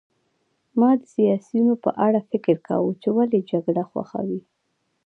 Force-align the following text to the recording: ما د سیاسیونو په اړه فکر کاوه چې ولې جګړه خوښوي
ما 0.79 0.89
د 0.99 1.01
سیاسیونو 1.15 1.73
په 1.83 1.89
اړه 2.05 2.19
فکر 2.31 2.55
کاوه 2.67 2.91
چې 3.01 3.09
ولې 3.17 3.39
جګړه 3.51 3.83
خوښوي 3.89 4.41